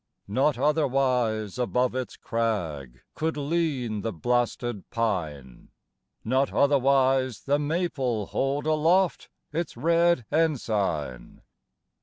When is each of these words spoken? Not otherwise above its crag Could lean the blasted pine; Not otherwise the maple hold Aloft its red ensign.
Not 0.27 0.57
otherwise 0.57 1.59
above 1.59 1.93
its 1.93 2.17
crag 2.17 3.01
Could 3.13 3.37
lean 3.37 4.01
the 4.01 4.11
blasted 4.11 4.89
pine; 4.89 5.69
Not 6.25 6.51
otherwise 6.51 7.41
the 7.41 7.59
maple 7.59 8.25
hold 8.25 8.65
Aloft 8.65 9.29
its 9.53 9.77
red 9.77 10.25
ensign. 10.31 11.43